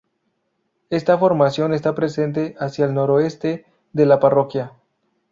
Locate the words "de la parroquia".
3.93-4.73